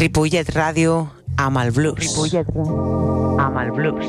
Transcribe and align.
Ripollet 0.00 0.48
Ràdio 0.56 0.94
amb 1.36 1.58
el 1.60 1.74
blues. 1.76 1.98
Ripollet 2.00 2.46
amb 2.56 3.58
el 3.60 3.70
blues. 3.76 4.06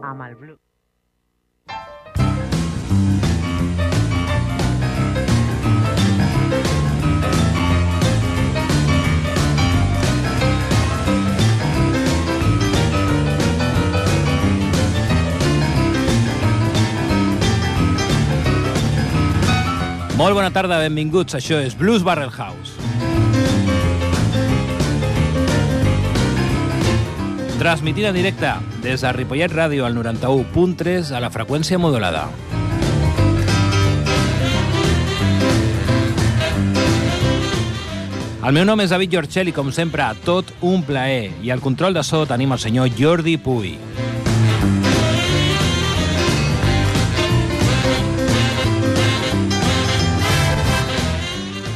Amb 0.00 0.22
el 0.24 0.32
blues. 0.40 0.56
Molt 20.16 20.32
bona 20.32 20.48
tarda, 20.56 20.80
benvinguts. 20.86 21.36
Això 21.36 21.60
és 21.60 21.76
Blues 21.76 22.00
Barrel 22.00 22.32
House. 22.32 22.83
Transmitint 27.58 28.08
en 28.08 28.16
directe 28.16 28.50
des 28.82 29.00
de 29.00 29.12
Ripollet 29.14 29.52
Ràdio 29.52 29.86
al 29.86 29.94
91.3 29.94 31.12
a 31.14 31.20
la 31.22 31.30
freqüència 31.30 31.78
modulada. 31.78 32.26
El 38.44 38.52
meu 38.52 38.66
nom 38.68 38.82
és 38.82 38.90
David 38.92 39.14
Giorgel 39.14 39.48
i, 39.48 39.54
com 39.56 39.70
sempre, 39.72 40.04
tot 40.26 40.50
un 40.60 40.82
plaer. 40.84 41.30
I 41.40 41.48
al 41.54 41.62
control 41.64 41.94
de 41.96 42.02
so 42.04 42.26
tenim 42.28 42.52
el 42.52 42.60
senyor 42.60 42.90
Jordi 42.98 43.38
Puy. 43.40 43.78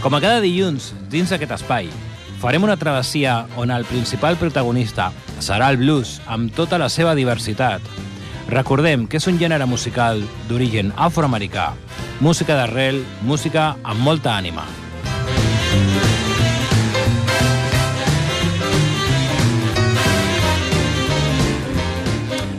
Com 0.03 0.15
a 0.15 0.21
cada 0.21 0.43
dilluns, 0.45 0.93
dins 1.09 1.33
d'aquest 1.33 1.57
espai, 1.57 1.89
farem 2.39 2.63
una 2.63 2.77
travessia 2.77 3.47
on 3.57 3.71
el 3.75 3.85
principal 3.85 4.37
protagonista 4.39 5.11
serà 5.43 5.73
el 5.73 5.79
blues 5.81 6.21
amb 6.27 6.53
tota 6.55 6.79
la 6.79 6.89
seva 6.89 7.17
diversitat. 7.19 7.83
Recordem 8.49 9.07
que 9.11 9.19
és 9.19 9.27
un 9.27 9.39
gènere 9.41 9.67
musical 9.67 10.23
d'origen 10.49 10.93
afroamericà, 10.97 11.73
música 12.21 12.55
d'arrel, 12.57 13.03
música 13.27 13.75
amb 13.83 14.01
molta 14.07 14.37
ànima. 14.39 14.65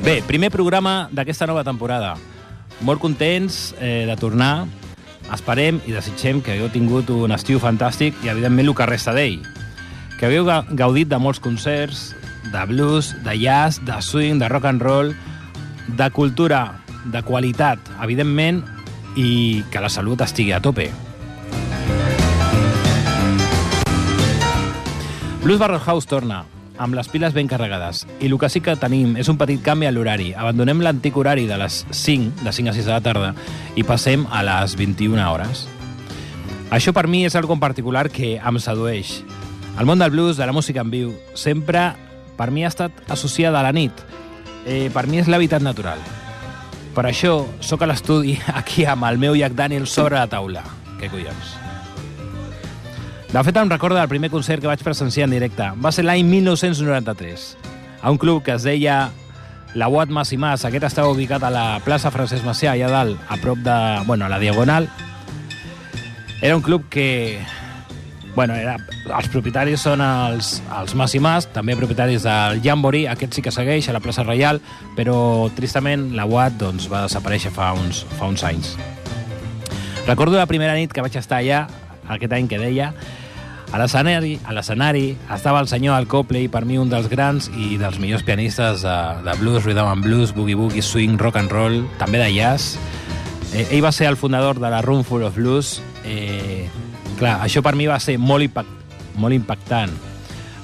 Bé, 0.04 0.20
primer 0.28 0.52
programa 0.52 1.08
d'aquesta 1.12 1.48
nova 1.48 1.64
temporada. 1.64 2.16
Molt 2.82 3.02
contents 3.02 3.74
eh, 3.80 4.06
de 4.08 4.16
tornar. 4.20 4.68
Esperem 5.34 5.80
i 5.86 5.94
desitgem 5.94 6.40
que 6.42 6.56
hagueu 6.56 6.70
tingut 6.74 7.10
un 7.14 7.32
estiu 7.36 7.60
fantàstic 7.62 8.16
i, 8.24 8.32
evidentment, 8.32 8.72
el 8.72 8.76
que 8.76 8.88
resta 8.90 9.14
d'ell. 9.14 9.44
Que 10.20 10.26
hagueu 10.28 10.44
ga- 10.46 10.66
gaudit 10.76 11.08
de 11.08 11.18
molts 11.18 11.40
concerts, 11.40 12.14
de 12.52 12.66
blues, 12.68 13.14
de 13.24 13.38
jazz, 13.40 13.80
de 13.86 14.02
swing, 14.02 14.40
de 14.40 14.50
rock 14.50 14.66
and 14.66 14.82
roll, 14.82 15.14
de 15.88 16.10
cultura, 16.12 16.82
de 17.06 17.22
qualitat, 17.24 17.80
evidentment, 18.04 18.64
i 19.16 19.64
que 19.72 19.80
la 19.82 19.90
salut 19.90 20.20
estigui 20.22 20.52
a 20.52 20.60
tope. 20.62 20.90
Blues 25.44 25.58
Barrel 25.60 25.80
House 25.80 26.06
torna, 26.06 26.44
amb 26.78 26.94
les 26.96 27.08
piles 27.08 27.34
ben 27.34 27.48
carregades. 27.48 28.06
I 28.20 28.28
el 28.28 28.36
que 28.38 28.50
sí 28.52 28.60
que 28.62 28.76
tenim 28.76 29.16
és 29.18 29.30
un 29.32 29.38
petit 29.40 29.64
canvi 29.64 29.88
a 29.88 29.92
l'horari. 29.96 30.34
Abandonem 30.36 30.82
l'antic 30.84 31.16
horari 31.18 31.48
de 31.48 31.58
les 31.58 31.86
5, 31.92 32.44
de 32.44 32.52
5 32.52 32.70
a 32.70 32.74
6 32.76 32.86
de 32.86 32.92
la 32.92 33.02
tarda, 33.02 33.34
i 33.80 33.84
passem 33.88 34.28
a 34.32 34.44
les 34.44 34.76
21 34.76 35.24
hores. 35.32 35.66
Això 36.70 36.92
per 36.94 37.08
mi 37.08 37.24
és 37.26 37.36
algo 37.40 37.56
en 37.56 37.60
particular 37.64 38.10
que 38.12 38.36
em 38.38 38.60
sedueix. 38.60 39.24
El 39.80 39.88
món 39.88 40.00
del 40.00 40.12
blues, 40.12 40.36
de 40.36 40.46
la 40.46 40.52
música 40.52 40.82
en 40.84 40.90
viu, 40.92 41.14
sempre 41.40 41.94
per 42.36 42.52
mi 42.52 42.66
ha 42.66 42.72
estat 42.72 42.92
associada 43.08 43.62
a 43.62 43.64
la 43.64 43.72
nit. 43.72 43.96
Eh, 44.68 44.90
per 44.92 45.06
mi 45.08 45.22
és 45.22 45.30
l'hàbitat 45.32 45.64
natural. 45.64 46.02
Per 46.96 47.06
això, 47.08 47.46
sóc 47.64 47.86
a 47.86 47.88
l'estudi 47.88 48.36
aquí 48.60 48.84
amb 48.84 49.08
el 49.08 49.22
meu 49.22 49.38
Jack 49.40 49.56
Daniels 49.56 49.96
sobre 49.96 50.20
la 50.20 50.28
taula. 50.28 50.66
Què 51.00 51.08
collons? 51.08 51.56
De 53.30 53.44
fet, 53.46 53.58
em 53.62 53.72
recorda 53.72 54.02
el 54.04 54.12
primer 54.12 54.32
concert 54.34 54.60
que 54.60 54.68
vaig 54.68 54.84
presenciar 54.84 55.30
en 55.30 55.36
directe. 55.38 55.70
Va 55.80 55.94
ser 55.96 56.04
l'any 56.04 56.26
1993, 56.28 57.46
a 58.02 58.12
un 58.12 58.18
club 58.20 58.42
que 58.44 58.56
es 58.58 58.66
deia 58.68 59.12
la 59.80 59.88
Uat 59.88 60.10
Mas 60.10 60.34
i 60.34 60.40
Mas. 60.42 60.66
Aquest 60.66 60.90
estava 60.90 61.14
ubicat 61.14 61.46
a 61.46 61.54
la 61.54 61.66
plaça 61.86 62.12
Francesc 62.12 62.44
Macià, 62.44 62.74
allà 62.74 62.90
dalt, 62.92 63.22
a 63.30 63.38
prop 63.40 63.62
de... 63.64 63.78
Bueno, 64.10 64.26
a 64.26 64.34
la 64.34 64.42
Diagonal. 64.42 64.90
Era 66.42 66.56
un 66.58 66.66
club 66.66 66.90
que... 66.90 67.40
Bueno, 68.40 68.56
era, 68.56 68.78
els 69.18 69.28
propietaris 69.28 69.82
són 69.84 70.00
els, 70.00 70.62
els 70.72 70.94
Mas 70.96 71.12
i 71.12 71.20
Mas, 71.20 71.50
també 71.52 71.74
propietaris 71.76 72.24
del 72.24 72.62
Jamboree, 72.64 73.10
aquest 73.12 73.36
sí 73.36 73.42
que 73.44 73.52
segueix 73.52 73.90
a 73.92 73.96
la 73.98 74.00
plaça 74.00 74.24
Reial, 74.24 74.62
però 74.96 75.50
tristament 75.58 76.06
la 76.16 76.24
UAT 76.24 76.56
doncs, 76.62 76.86
va 76.88 77.02
desaparèixer 77.04 77.52
fa 77.52 77.74
uns, 77.76 78.06
fa 78.16 78.30
uns 78.32 78.46
anys. 78.48 78.78
Recordo 80.08 80.40
la 80.40 80.48
primera 80.48 80.80
nit 80.80 80.96
que 80.96 81.04
vaig 81.04 81.20
estar 81.20 81.42
allà, 81.44 81.66
aquest 82.08 82.40
any 82.40 82.48
que 82.48 82.64
deia, 82.64 82.94
a 83.76 83.84
l'escenari 83.84 84.38
a 84.48 84.56
l'escenari 84.56 85.06
estava 85.36 85.60
el 85.60 85.68
senyor 85.68 86.00
Al 86.00 86.08
Copley, 86.08 86.48
per 86.48 86.64
mi 86.64 86.80
un 86.80 86.88
dels 86.88 87.12
grans 87.12 87.52
i 87.60 87.76
dels 87.76 88.00
millors 88.00 88.24
pianistes 88.24 88.88
de, 88.88 89.00
de 89.28 89.40
blues, 89.44 89.66
rhythm 89.68 89.92
and 89.98 90.08
blues, 90.08 90.32
boogie-boogie, 90.32 90.80
swing, 90.80 91.20
rock 91.20 91.44
and 91.44 91.52
roll, 91.52 91.82
també 92.00 92.24
de 92.24 92.32
jazz. 92.40 92.78
Eh, 93.52 93.68
ell 93.68 93.84
va 93.84 93.92
ser 93.92 94.08
el 94.08 94.16
fundador 94.16 94.64
de 94.64 94.72
la 94.72 94.80
Room 94.80 95.04
Full 95.04 95.28
of 95.28 95.36
Blues. 95.36 95.82
Eh, 96.08 96.70
clar, 97.20 97.40
això 97.46 97.64
per 97.66 97.76
mi 97.76 97.88
va 97.90 98.00
ser 98.02 98.18
molt, 98.18 98.48
impact, 98.48 98.96
molt 99.20 99.36
impactant. 99.36 99.92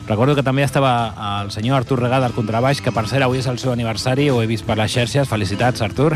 Recordo 0.05 0.35
que 0.37 0.43
també 0.45 0.61
estava 0.61 1.41
el 1.41 1.49
senyor 1.51 1.79
Artur 1.79 1.97
Regada 1.99 2.27
al 2.29 2.35
contrabaix, 2.35 2.79
que 2.81 2.93
per 2.93 3.07
cert 3.09 3.25
avui 3.25 3.41
és 3.41 3.47
el 3.49 3.57
seu 3.57 3.71
aniversari, 3.73 4.27
ho 4.29 4.37
he 4.41 4.49
vist 4.49 4.65
per 4.65 4.77
les 4.77 4.93
xarxes, 4.93 5.29
felicitats 5.29 5.81
Artur. 5.81 6.13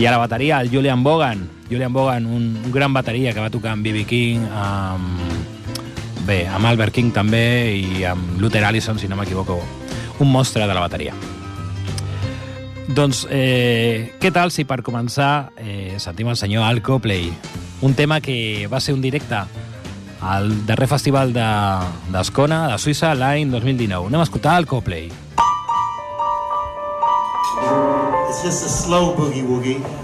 I 0.00 0.06
a 0.06 0.14
la 0.14 0.20
bateria 0.22 0.62
el 0.64 0.72
Julian 0.72 1.04
Bogan, 1.04 1.44
Julian 1.68 1.92
Bogan, 1.92 2.26
un, 2.26 2.48
un 2.64 2.72
gran 2.72 2.94
bateria 2.96 3.34
que 3.36 3.44
va 3.44 3.52
tocar 3.52 3.74
amb 3.76 3.84
B.B. 3.84 4.06
King, 4.08 4.48
amb, 4.56 5.20
bé, 6.24 6.46
amb 6.48 6.72
Albert 6.72 6.96
King 6.96 7.12
també 7.12 7.44
i 7.76 8.06
amb 8.08 8.40
Luther 8.40 8.64
Allison, 8.64 8.98
si 8.98 9.08
no 9.08 9.20
m'equivoco, 9.20 9.60
un 10.18 10.32
mostre 10.32 10.66
de 10.66 10.72
la 10.72 10.80
bateria. 10.80 11.12
Doncs, 12.92 13.26
eh, 13.30 14.16
què 14.20 14.32
tal 14.32 14.50
si 14.52 14.64
per 14.64 14.80
començar 14.84 15.52
eh, 15.56 15.98
sentim 16.00 16.32
el 16.32 16.40
senyor 16.40 16.64
Al 16.64 16.80
Copley, 16.84 17.28
un 17.82 17.94
tema 17.94 18.20
que 18.20 18.68
va 18.72 18.80
ser 18.80 18.94
un 18.94 19.02
directe 19.02 19.42
al 20.22 20.66
darrer 20.66 20.86
festival 20.86 21.32
d'Escona, 21.34 22.60
de, 22.68 22.72
de 22.72 22.78
Suïssa, 22.78 23.10
l'any 23.18 23.50
2019. 23.50 24.06
Anem 24.06 24.22
a 24.22 24.28
escoltar 24.28 24.56
el 24.62 24.70
Copley. 24.70 25.10
It's 28.30 28.42
just 28.42 28.64
a 28.64 28.70
slow 28.70 29.14
boogie 29.18 30.01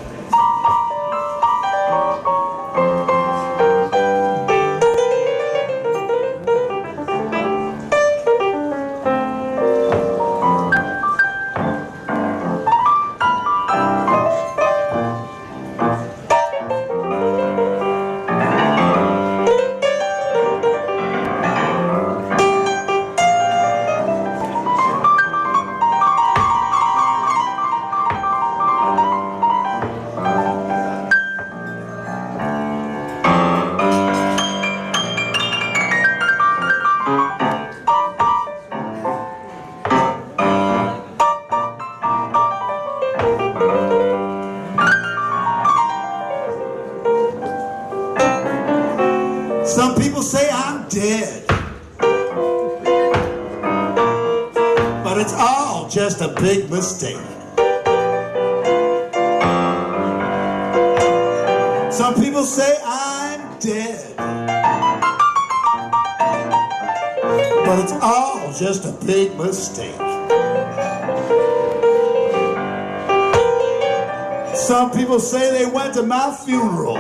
to 75.99 76.07
my 76.07 76.33
funeral. 76.45 76.97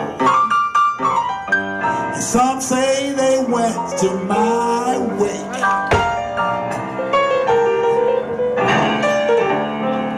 And 0.98 2.20
some 2.20 2.60
say 2.60 3.12
they 3.12 3.44
went 3.44 3.96
to 4.00 4.12
my 4.24 4.98
wake. 5.20 5.62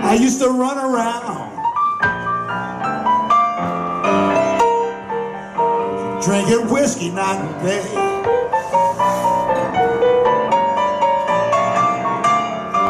I 0.02 0.16
used 0.18 0.40
to 0.40 0.48
run 0.48 0.78
around 0.78 1.50
drinking 6.22 6.70
whiskey 6.72 7.10
night 7.10 7.38
and 7.38 7.62
day. 7.62 7.94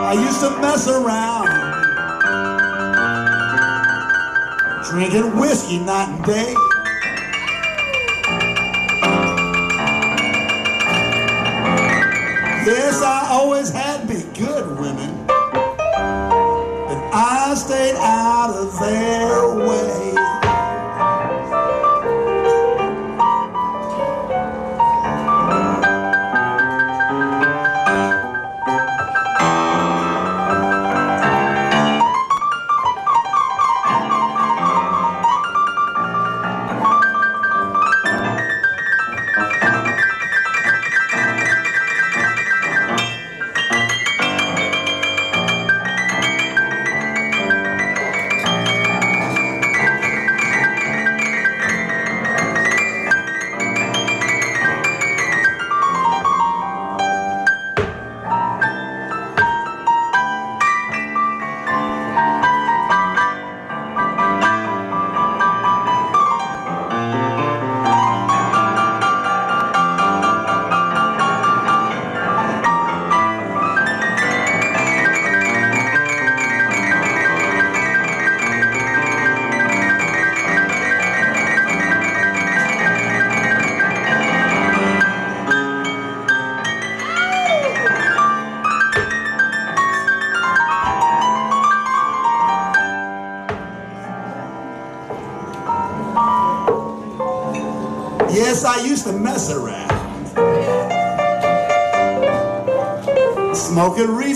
I 0.07 0.13
used 0.13 0.41
to 0.41 0.51
mess 0.61 0.87
around 0.87 1.40
drinking 4.91 5.37
whiskey 5.39 5.79
night 5.79 6.09
and 6.09 6.25
day. 6.25 6.55
Yes, 12.67 13.01
I 13.01 13.29
always 13.31 13.71
had 13.71 14.09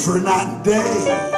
Reefer 0.06 0.20
night 0.20 0.48
and 0.48 0.64
day. 0.64 1.33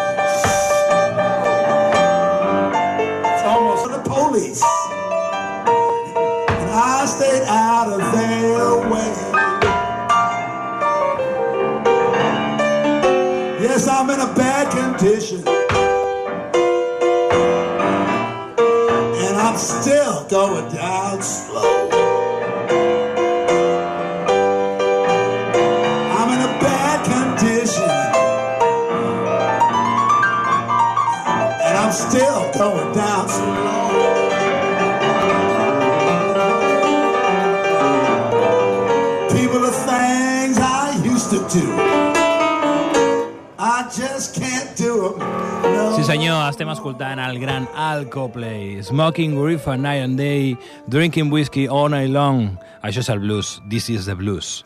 Copley. 48.16 48.82
Smoking 48.82 49.36
reefer 49.36 49.76
night 49.76 50.00
and 50.00 50.16
day, 50.16 50.56
drinking 50.88 51.28
whiskey 51.28 51.68
all 51.68 51.90
night 51.92 52.08
long. 52.08 52.56
Això 52.80 53.04
és 53.04 53.10
el 53.12 53.20
blues, 53.20 53.60
this 53.68 53.90
is 53.92 54.08
the 54.08 54.16
blues. 54.16 54.64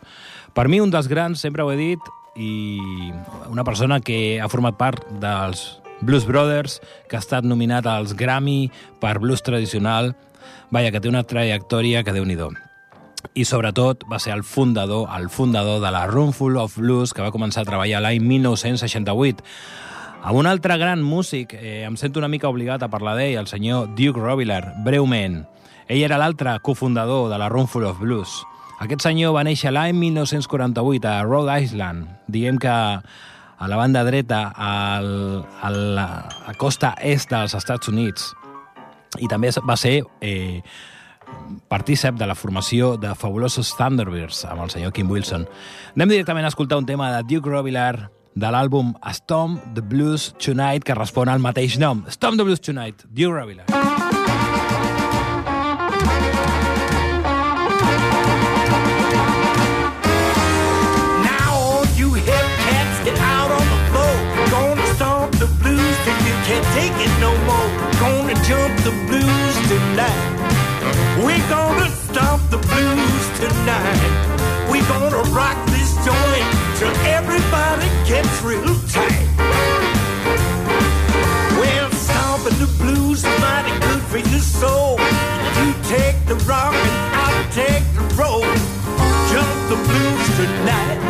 Per 0.55 0.69
mi, 0.71 0.79
un 0.79 0.93
dels 0.93 1.11
grans, 1.11 1.43
sempre 1.43 1.65
ho 1.67 1.73
he 1.73 1.75
dit, 1.75 2.11
i 2.39 3.11
una 3.51 3.67
persona 3.67 3.99
que 3.99 4.39
ha 4.39 4.47
format 4.47 4.79
part 4.79 5.03
dels 5.19 5.65
Blues 5.99 6.23
Brothers, 6.23 6.79
que 7.11 7.19
ha 7.19 7.23
estat 7.23 7.43
nominat 7.43 7.91
als 7.91 8.15
Grammy 8.15 8.71
per 9.03 9.17
blues 9.19 9.43
tradicional, 9.43 10.13
vaja, 10.71 10.95
que 10.95 11.03
té 11.03 11.11
una 11.11 11.27
trajectòria 11.27 12.05
que 12.07 12.15
déu 12.15 12.23
nhi 12.23 12.39
i 13.37 13.45
sobretot 13.45 14.03
va 14.11 14.19
ser 14.19 14.33
el 14.33 14.43
fundador, 14.43 15.07
el 15.15 15.29
fundador 15.29 15.79
de 15.83 15.91
la 15.93 16.07
Roomful 16.07 16.57
of 16.57 16.77
Blues, 16.77 17.13
que 17.13 17.21
va 17.21 17.31
començar 17.31 17.63
a 17.63 17.69
treballar 17.69 18.01
l'any 18.01 18.23
1968. 18.23 19.43
Amb 20.21 20.37
un 20.37 20.45
altre 20.45 20.77
gran 20.77 21.01
músic, 21.01 21.55
eh, 21.55 21.81
em 21.83 21.95
sento 21.97 22.19
una 22.19 22.27
mica 22.29 22.47
obligat 22.47 22.83
a 22.83 22.89
parlar 22.93 23.15
d'ell, 23.17 23.39
el 23.39 23.47
senyor 23.49 23.87
Duke 23.97 24.21
Robillard, 24.21 24.83
breument. 24.85 25.47
Ell 25.87 26.03
era 26.05 26.19
l'altre 26.21 26.59
cofundador 26.61 27.31
de 27.31 27.39
la 27.41 27.49
Roomful 27.49 27.87
of 27.89 27.97
Blues. 27.99 28.43
Aquest 28.79 29.01
senyor 29.01 29.33
va 29.33 29.43
néixer 29.43 29.73
l'any 29.73 29.97
1948 29.97 31.09
a 31.09 31.23
Rhode 31.25 31.57
Island. 31.63 32.05
Diguem 32.27 32.61
que 32.61 32.69
a 32.69 33.67
la 33.67 33.75
banda 33.75 34.05
dreta, 34.05 34.53
al, 34.53 35.43
a 35.61 35.73
la 35.73 36.07
a 36.45 36.53
costa 36.53 36.93
est 37.01 37.33
dels 37.33 37.57
Estats 37.57 37.89
Units. 37.89 38.29
I 39.17 39.27
també 39.27 39.49
va 39.65 39.75
ser 39.75 40.03
eh, 40.21 40.61
partícep 41.67 42.13
de 42.21 42.29
la 42.29 42.37
formació 42.37 42.93
de 43.01 43.17
Fabulosos 43.17 43.73
Thunderbirds 43.73 44.45
amb 44.45 44.61
el 44.61 44.69
senyor 44.69 44.93
Kim 44.93 45.09
Wilson. 45.09 45.49
Anem 45.95 46.13
directament 46.13 46.45
a 46.45 46.53
escoltar 46.53 46.77
un 46.77 46.85
tema 46.85 47.09
de 47.09 47.25
Duke 47.25 47.49
Robillard 47.49 48.20
de 48.33 48.47
l'àlbum 48.47 48.93
Stomp 49.13 49.61
the 49.75 49.81
Blues 49.81 50.33
Tonight, 50.37 50.83
que 50.83 50.95
respon 50.95 51.29
al 51.29 51.39
mateix 51.39 51.77
nom. 51.77 52.05
Stomp 52.09 52.37
the 52.37 52.43
Blues 52.43 52.59
Tonight, 52.59 53.05
no 67.21 67.37
more. 67.45 67.69
Gonna 67.99 68.35
jump 68.43 68.75
the 68.83 68.91
blues 69.07 69.55
tonight. 69.69 70.21
We're 71.23 71.47
gonna 71.49 71.89
stomp 71.89 72.41
the 72.49 72.57
blues 72.57 73.25
tonight. 73.39 74.69
We're 74.69 74.87
gonna 74.87 75.23
rock 75.31 75.70
everybody 77.05 77.87
gets 78.07 78.41
real 78.41 78.75
tight. 78.89 79.27
Well, 81.59 81.91
stomping 81.91 82.57
the 82.59 82.69
blues 82.79 83.23
is 83.23 83.39
mighty 83.39 83.73
good 83.79 84.01
for 84.11 84.17
your 84.17 84.39
soul. 84.39 84.99
You 85.57 85.73
take 85.83 86.17
the 86.25 86.35
rock 86.47 86.73
and 86.73 87.15
I'll 87.15 87.51
take 87.51 87.85
the 87.97 88.03
roll. 88.15 88.41
Jump 89.31 89.55
the 89.69 89.79
blues 89.87 90.27
tonight. 90.37 91.00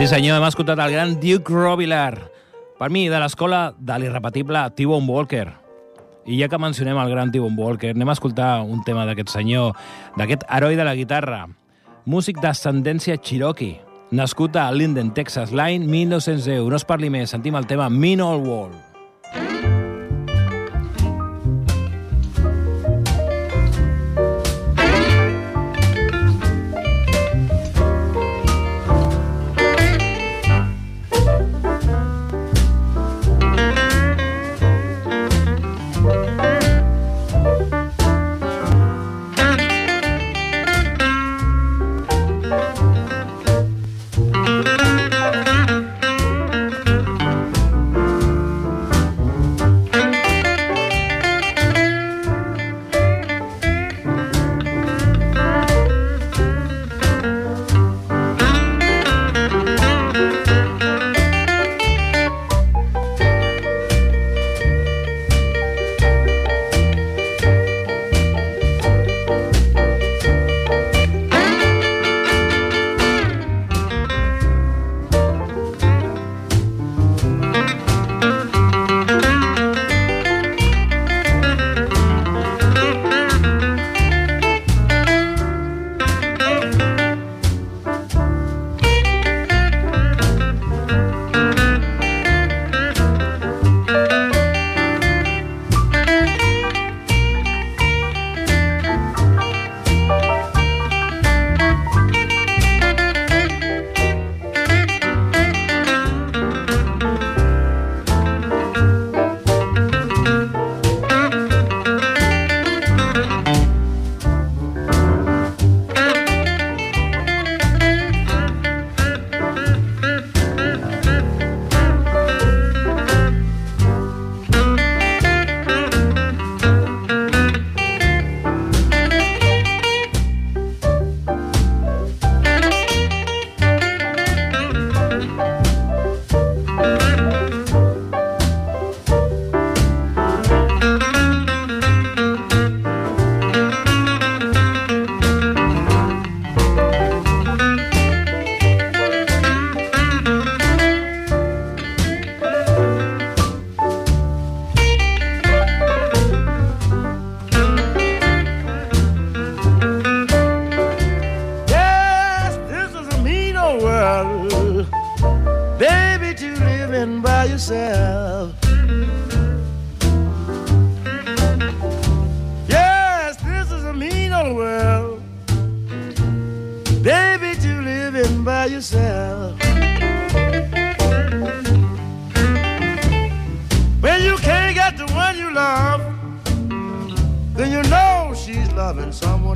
Sí 0.00 0.06
senyor, 0.08 0.38
hem 0.38 0.46
escoltat 0.46 0.80
el 0.80 0.94
gran 0.94 1.10
Duke 1.20 1.52
Robillard. 1.52 2.22
Per 2.78 2.86
mi, 2.88 3.02
de 3.12 3.18
l'escola 3.20 3.74
de 3.76 3.98
l'irrepetible 4.00 4.62
T-Bone 4.72 5.04
Walker. 5.04 5.50
I 6.24 6.38
ja 6.38 6.48
que 6.48 6.56
mencionem 6.56 6.96
el 7.02 7.12
gran 7.12 7.28
T-Bone 7.28 7.60
Walker, 7.60 7.90
anem 7.92 8.08
a 8.08 8.14
escoltar 8.16 8.62
un 8.64 8.80
tema 8.86 9.04
d'aquest 9.04 9.28
senyor, 9.28 9.76
d'aquest 10.16 10.48
heroi 10.48 10.80
de 10.80 10.88
la 10.88 10.96
guitarra, 10.96 11.42
músic 12.08 12.40
d'ascendència 12.40 13.20
Cherokee, 13.20 13.76
nascut 14.10 14.56
a 14.56 14.70
Linden, 14.72 15.12
Texas, 15.12 15.52
l'any 15.52 15.84
1910. 15.84 16.64
No 16.64 16.80
es 16.80 16.88
parli 16.88 17.12
més, 17.12 17.36
sentim 17.36 17.60
el 17.60 17.68
tema 17.68 17.92
Mean 17.92 18.24
Old 18.24 18.48
World. 18.48 18.89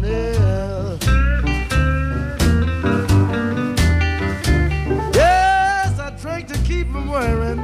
Else. 0.06 1.04
Yes, 5.14 5.99
I 5.99 6.11
drink 6.20 6.49
to 6.49 6.58
keep 6.58 6.90
from 6.90 7.08
worrying. 7.08 7.61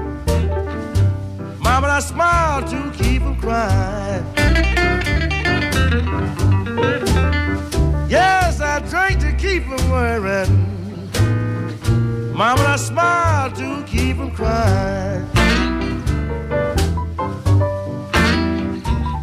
Mama, 1.59 1.89
I 1.89 2.01
smile 2.01 2.63
to 2.69 2.91
keep 2.93 3.23
from 3.23 3.37
crying. 3.41 4.25
Yes, 8.09 8.61
I 8.61 8.81
drink 8.81 9.21
to 9.21 9.33
keep 9.33 9.65
from 9.65 9.91
worrying. 9.91 10.69
Mama, 12.33 12.63
I 12.63 12.77
smile 12.77 13.51
to 13.53 13.85
keep 13.87 14.17
from 14.17 14.31
crying. 14.33 15.27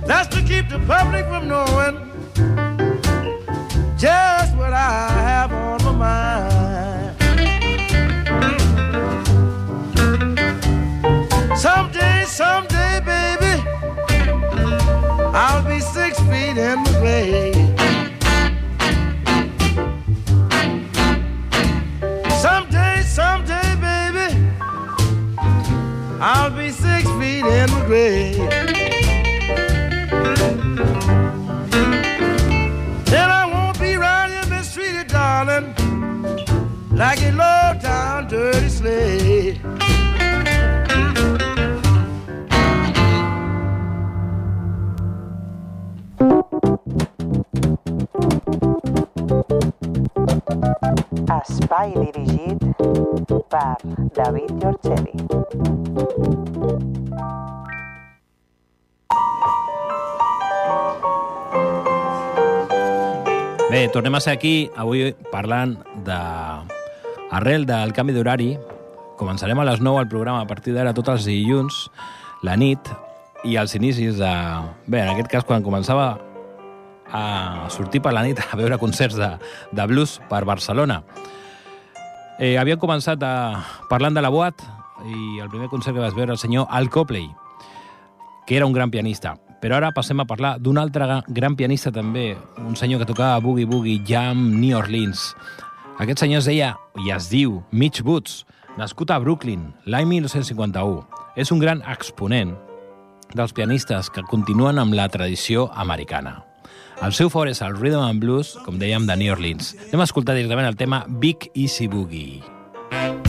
That's 0.06 0.28
to 0.36 0.42
keep 0.42 0.70
the 0.70 0.80
public 0.88 1.26
from 1.26 1.48
knowing 1.50 1.77
in 27.48 27.70
grave. 27.86 28.38
Then 33.06 33.30
I 33.30 33.46
won't 33.52 33.80
be 33.80 33.96
round 33.96 34.34
here 34.34 34.46
mistreated, 34.56 35.08
darling, 35.08 35.74
like 36.92 37.22
a 37.22 37.32
low 37.32 37.80
down 37.82 38.28
dirty 38.28 38.70
slave. 38.70 39.60
Espai 51.38 51.92
dirigit 51.94 52.58
per 53.50 53.76
David 54.14 54.52
Giorgeli. 54.60 55.37
Bé, 63.78 63.90
tornem 63.94 64.16
a 64.16 64.20
ser 64.20 64.32
aquí 64.34 64.72
avui 64.74 65.12
parlant 65.30 65.76
de... 66.02 66.16
Arrel 67.38 67.68
del 67.70 67.92
canvi 67.94 68.16
d'horari, 68.16 68.48
començarem 69.20 69.60
a 69.62 69.66
les 69.68 69.84
9 69.86 70.00
el 70.02 70.08
programa 70.10 70.42
a 70.42 70.48
partir 70.50 70.74
d'ara 70.74 70.96
tots 70.98 71.12
els 71.14 71.28
dilluns, 71.30 71.78
la 72.42 72.56
nit, 72.58 72.90
i 73.46 73.54
als 73.54 73.76
inicis 73.78 74.18
de... 74.18 74.34
Bé, 74.90 75.04
en 75.04 75.12
aquest 75.12 75.30
cas, 75.30 75.46
quan 75.46 75.62
començava 75.62 76.08
a 77.14 77.70
sortir 77.70 78.02
per 78.02 78.18
la 78.18 78.26
nit 78.26 78.42
a 78.42 78.58
veure 78.58 78.82
concerts 78.82 79.22
de, 79.22 79.30
de 79.70 79.90
blues 79.94 80.18
per 80.26 80.42
Barcelona. 80.50 81.04
Eh, 82.42 82.56
havia 82.58 82.82
començat 82.82 83.22
a, 83.22 83.36
parlant 83.94 84.18
de 84.18 84.26
la 84.26 84.34
Boat 84.34 84.66
i 85.06 85.38
el 85.38 85.54
primer 85.54 85.70
concert 85.70 85.94
que 85.94 86.02
vas 86.02 86.18
veure 86.18 86.34
el 86.34 86.42
senyor 86.42 86.66
Al 86.74 86.90
Copley, 86.90 87.30
que 88.50 88.58
era 88.58 88.66
un 88.66 88.74
gran 88.74 88.90
pianista. 88.90 89.38
Però 89.62 89.78
ara 89.80 89.94
passem 89.96 90.20
a 90.22 90.28
parlar 90.30 90.58
d'un 90.62 90.78
altre 90.78 91.22
gran 91.34 91.56
pianista 91.58 91.92
també, 91.94 92.36
un 92.62 92.76
senyor 92.78 93.02
que 93.02 93.10
tocava 93.10 93.42
Boogie 93.42 93.66
Boogie 93.66 94.04
Jam 94.06 94.60
New 94.60 94.78
Orleans. 94.78 95.32
Aquest 95.98 96.22
senyor 96.22 96.44
es 96.44 96.50
deia, 96.50 96.76
i 97.02 97.10
es 97.14 97.30
diu, 97.32 97.64
Mitch 97.72 98.04
Woods, 98.06 98.44
nascut 98.78 99.10
a 99.10 99.18
Brooklyn 99.20 99.72
l'any 99.90 100.06
1951. 100.12 101.02
És 101.38 101.52
un 101.54 101.62
gran 101.62 101.82
exponent 101.90 102.54
dels 103.34 103.54
pianistes 103.54 104.12
que 104.14 104.26
continuen 104.30 104.78
amb 104.80 104.94
la 104.98 105.10
tradició 105.10 105.68
americana. 105.74 106.44
El 107.02 107.14
seu 107.14 107.30
fort 107.30 107.50
és 107.50 107.62
el 107.62 107.78
Rhythm 107.78 108.02
and 108.02 108.22
Blues, 108.22 108.56
com 108.66 108.78
dèiem, 108.82 109.06
de 109.10 109.18
New 109.18 109.34
Orleans. 109.34 109.76
Anem 109.90 110.06
a 110.06 110.10
escoltar 110.10 110.38
directament 110.38 110.70
el 110.70 110.78
tema 110.78 111.04
Big 111.08 111.50
Easy 111.54 111.90
Boogie. 111.90 112.42
Come 112.90 113.27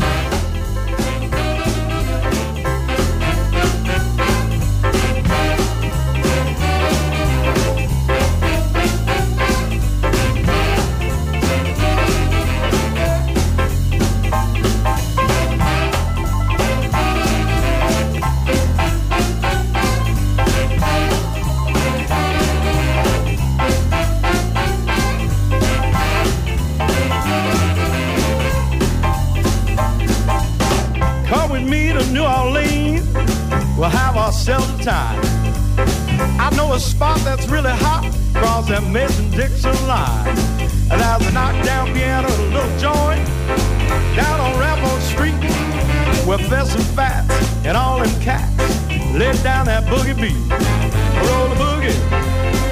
time. 34.88 35.20
I 36.40 36.48
know 36.56 36.72
a 36.72 36.80
spot 36.80 37.18
that's 37.18 37.46
really 37.46 37.76
hot 37.84 38.08
across 38.34 38.68
that 38.68 38.82
Mason 38.84 39.30
Dixon 39.32 39.76
line. 39.86 40.28
And 40.90 40.98
there's 40.98 41.26
a 41.28 41.32
knockdown 41.32 41.92
piano 41.92 42.26
and 42.26 42.42
a 42.44 42.56
little 42.56 42.76
joint 42.80 43.22
down 44.16 44.40
on 44.40 44.58
Rampart 44.58 45.02
Street 45.02 45.36
where 46.26 46.38
there's 46.38 46.70
some 46.70 46.86
fats 46.96 47.28
and 47.66 47.76
all 47.76 47.98
them 47.98 48.20
cats 48.22 48.56
let 49.12 49.36
down 49.44 49.66
that 49.66 49.84
boogie 49.92 50.16
beat. 50.16 50.40
Roll 51.28 51.48
the 51.52 51.58
boogie, 51.64 51.98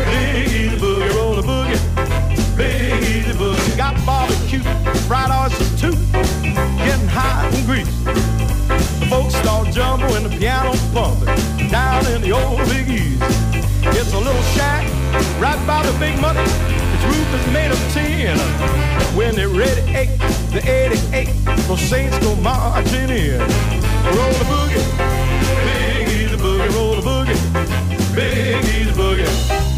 big 0.08 0.48
easy 0.48 0.76
boogie, 0.78 1.14
roll 1.16 1.34
the 1.34 1.42
boogie, 1.42 1.80
big 2.56 3.02
easy 3.12 3.32
boogie. 3.32 3.76
Got 3.76 3.94
barbecue, 4.06 4.62
fried 5.04 5.30
oysters 5.30 5.72
too, 5.78 5.92
getting 6.80 7.12
hot 7.12 7.52
and 7.52 7.66
greasy. 7.66 7.92
The 9.00 9.06
folks 9.10 9.34
start 9.34 9.56
when 10.10 10.22
the 10.22 10.30
piano 10.30 10.72
pumping 10.96 11.68
down 11.68 12.06
in 12.06 12.22
the 12.22 12.32
old 12.32 12.56
Big 12.70 12.88
East. 12.88 13.20
It's 13.98 14.14
a 14.14 14.18
little 14.18 14.46
shack 14.56 14.82
right 15.38 15.60
by 15.66 15.84
the 15.84 15.92
big 15.98 16.18
money. 16.22 16.40
Its 16.40 17.04
roof 17.04 17.28
is 17.38 17.46
made 17.52 17.70
of 17.70 17.80
tin. 17.92 18.38
When 19.14 19.34
they're 19.34 19.50
ready, 19.50 19.82
eight, 19.94 20.16
the 20.56 20.62
88, 20.64 21.26
the 21.68 21.76
Saints 21.76 22.18
go 22.20 22.34
marching 22.36 23.10
in. 23.10 23.40
Roll 24.16 24.36
the 24.40 24.46
boogie, 24.52 24.84
big 25.66 26.08
easy 26.08 26.36
boogie, 26.36 26.74
roll 26.74 26.94
the 26.98 27.02
boogie, 27.02 28.14
big 28.14 28.64
easy 28.64 28.92
boogie. 28.92 29.75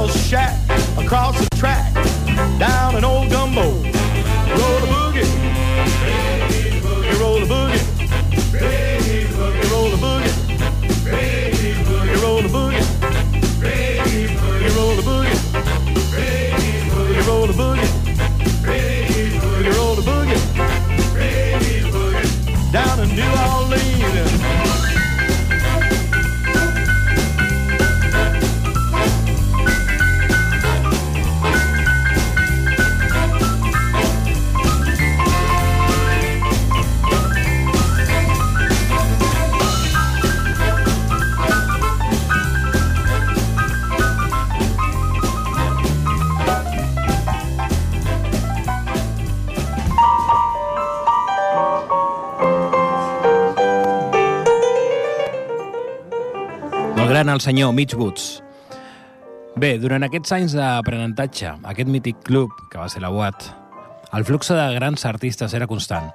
Little 0.00 0.16
shack 0.16 0.56
across 0.96 1.36
the 1.40 1.56
track 1.56 1.67
el 57.38 57.42
senyor 57.42 57.72
Mitch 57.72 57.94
Woods. 57.94 58.42
Bé, 59.54 59.76
durant 59.78 60.02
aquests 60.02 60.32
anys 60.34 60.54
d'aprenentatge, 60.58 61.52
aquest 61.70 61.86
mític 61.86 62.16
club, 62.26 62.50
que 62.66 62.80
va 62.80 62.88
ser 62.90 62.98
la 63.04 63.12
UAT, 63.14 63.44
el 64.18 64.24
flux 64.26 64.50
de 64.50 64.64
grans 64.74 65.04
artistes 65.06 65.54
era 65.54 65.68
constant. 65.70 66.08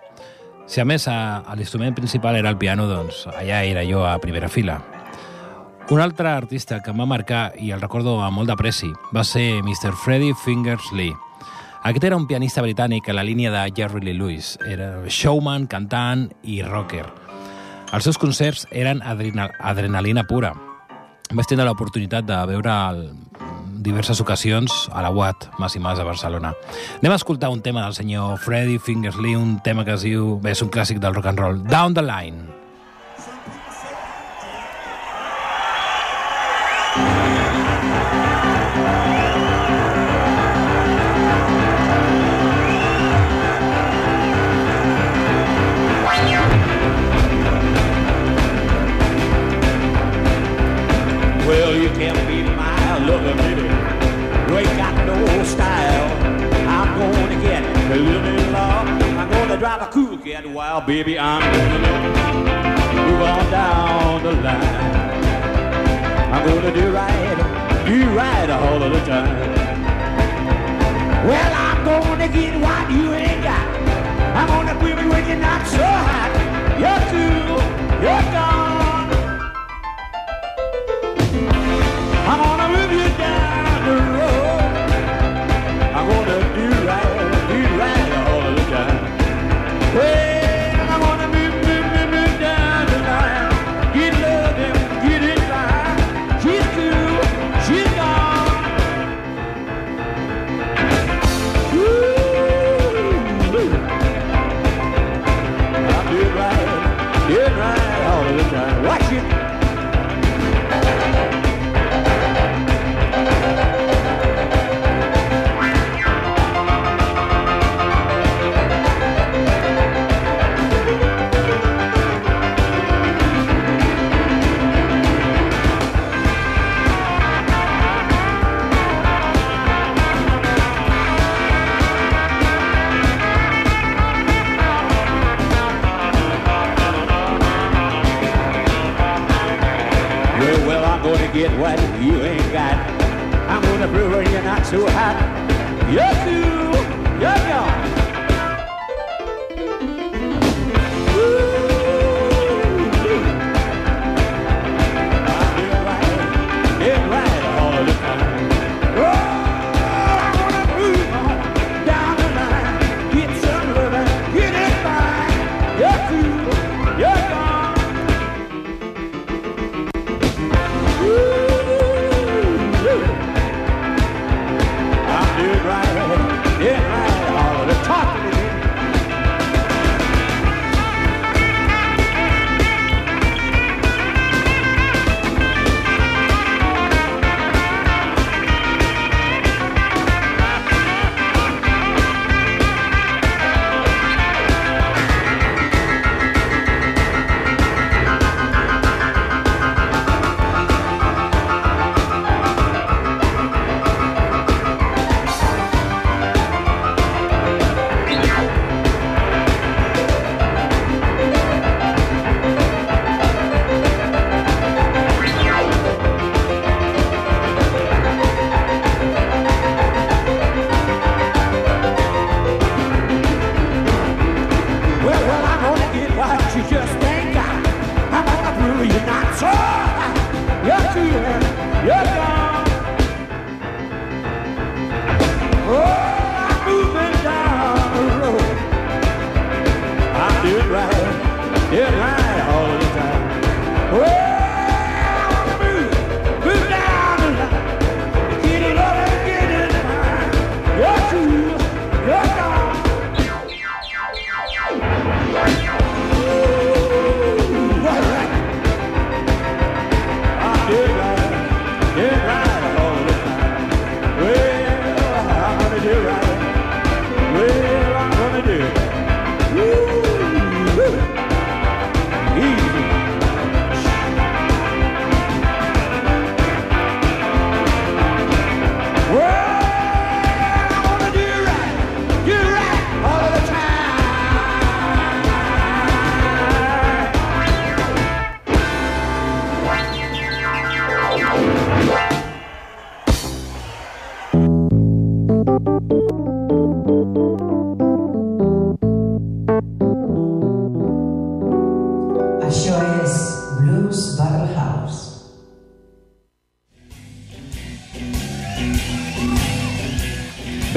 Si 0.67 0.81
a 0.81 0.86
més 0.86 1.07
l'instrument 1.07 1.95
principal 1.95 2.36
era 2.36 2.51
el 2.51 2.57
piano, 2.59 2.89
doncs 2.91 3.21
allà 3.31 3.62
era 3.63 3.86
jo 3.88 4.03
a 4.03 4.17
primera 4.19 4.49
fila. 4.51 4.81
Un 5.95 6.01
altre 6.03 6.27
artista 6.27 6.81
que 6.83 6.91
em 6.91 6.99
va 6.99 7.07
marcar, 7.07 7.53
i 7.55 7.71
el 7.71 7.79
recordo 7.79 8.17
amb 8.19 8.41
molt 8.41 8.51
d'apreci, 8.51 8.91
va 9.15 9.23
ser 9.23 9.62
Mr. 9.62 9.93
Freddie 10.03 10.36
Fingers 10.43 10.91
Lee. 10.91 11.15
Aquest 11.88 12.03
era 12.03 12.19
un 12.19 12.27
pianista 12.27 12.65
britànic 12.67 13.07
a 13.07 13.15
la 13.15 13.23
línia 13.23 13.51
de 13.51 13.63
Jerry 13.71 14.03
Lee 14.03 14.19
Lewis. 14.19 14.57
Era 14.67 14.97
showman, 15.07 15.71
cantant 15.71 16.27
i 16.43 16.59
rocker. 16.67 17.07
Els 17.93 18.03
seus 18.03 18.19
concerts 18.19 18.67
eren 18.75 18.99
adrenal 19.07 19.55
adrenalina 19.62 20.27
pura. 20.27 20.51
Vaig 21.31 21.47
tenir 21.47 21.63
l'oportunitat 21.65 22.27
de 22.27 22.39
veure 22.49 22.73
el, 22.91 23.05
diverses 23.83 24.19
ocasions 24.23 24.73
a 24.91 25.03
la 25.05 25.12
UAT, 25.12 25.49
Mas 25.59 25.75
i 25.75 25.81
Mas, 25.83 25.99
a 25.99 26.07
Barcelona. 26.07 26.53
Anem 27.01 27.15
a 27.15 27.19
escoltar 27.19 27.51
un 27.53 27.62
tema 27.62 27.83
del 27.86 27.95
senyor 27.95 28.38
Freddie 28.43 28.79
Fingers 28.79 29.17
Lee, 29.17 29.38
un 29.38 29.59
tema 29.63 29.86
que 29.86 29.95
es 29.95 30.07
diu... 30.07 30.38
Bé, 30.43 30.55
és 30.55 30.65
un 30.65 30.71
clàssic 30.73 30.99
del 31.03 31.15
rock 31.15 31.31
and 31.33 31.39
roll. 31.39 31.63
Down 31.69 31.95
the 31.97 32.05
Line. 32.05 32.53
Wild, 60.73 60.88
baby. 60.88 61.19
I'm 61.19 61.41
gonna 61.41 61.93
move 62.95 63.21
on 63.21 63.51
down 63.51 64.23
the 64.23 64.31
line. 64.31 65.23
I'm 66.33 66.47
gonna 66.47 66.73
do 66.73 66.91
right, 66.91 67.86
do 67.86 68.09
right 68.15 68.49
all 68.49 68.81
of 68.81 68.91
the 68.91 68.99
time. 69.05 69.53
Well, 71.27 71.53
I'm 71.67 71.86
gonna 71.86 72.27
get 72.27 72.59
what 72.59 72.91
you 72.91 73.13
ain't 73.13 73.43
got. 73.43 73.67
I'm 74.36 74.47
gonna 74.47 74.79
quit 74.79 74.95
when 74.95 75.27
you're 75.27 75.38
not 75.38 75.67
so 75.67 75.86
hot. 76.07 76.31
You're 76.81 77.03
cool, 77.12 78.01
you're 78.01 78.31
gone. 78.33 78.72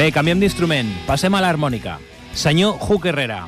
Bé, 0.06 0.12
canviem 0.14 0.38
d'instrument. 0.38 0.86
Passem 1.02 1.34
a 1.34 1.40
l'harmònica. 1.42 1.96
Senyor 2.30 2.76
Hugh 2.78 3.08
Herrera, 3.10 3.40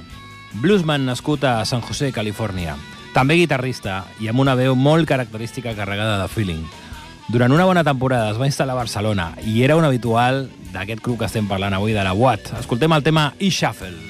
bluesman 0.58 1.04
nascut 1.06 1.44
a 1.46 1.52
San 1.62 1.84
José, 1.86 2.08
Califòrnia. 2.10 2.74
També 3.14 3.36
guitarrista 3.38 4.00
i 4.18 4.26
amb 4.26 4.42
una 4.42 4.56
veu 4.58 4.74
molt 4.74 5.06
característica 5.06 5.76
carregada 5.78 6.18
de 6.18 6.26
feeling. 6.26 6.66
Durant 7.30 7.54
una 7.54 7.68
bona 7.68 7.86
temporada 7.86 8.32
es 8.32 8.42
va 8.42 8.50
instal·lar 8.50 8.74
a 8.74 8.80
Barcelona 8.80 9.28
i 9.46 9.62
era 9.62 9.78
un 9.78 9.86
habitual 9.86 10.48
d'aquest 10.74 10.98
club 10.98 11.22
que 11.22 11.30
estem 11.30 11.46
parlant 11.46 11.78
avui, 11.78 11.94
de 11.94 12.02
la 12.02 12.18
Watt. 12.18 12.50
Escoltem 12.58 12.98
el 12.98 13.06
tema 13.06 13.30
E-Shuffle. 13.38 14.07